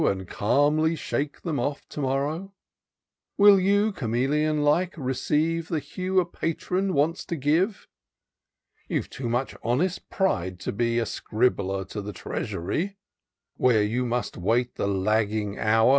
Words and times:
And 0.03 0.27
calmly 0.27 0.95
shake 0.95 1.41
them 1.41 1.59
off 1.59 1.87
to 1.89 1.99
morrow? 1.99 2.53
Will 3.37 3.59
you, 3.59 3.91
chameleon 3.91 4.63
like, 4.63 4.95
receive 4.97 5.67
The 5.67 5.77
hue 5.77 6.19
a 6.19 6.25
patron 6.25 6.95
wants 6.95 7.23
to 7.25 7.35
give?— 7.35 7.87
You've 8.89 9.11
too 9.11 9.29
much 9.29 9.55
honest 9.61 10.09
pride 10.09 10.59
to 10.61 10.71
be 10.71 10.97
A 10.97 11.05
scribbler 11.05 11.85
to 11.89 12.01
the 12.01 12.13
Treasury; 12.13 12.97
Where 13.57 13.83
you 13.83 14.03
must 14.03 14.37
wait 14.37 14.73
the 14.73 14.87
lagging 14.87 15.59
hour. 15.59 15.89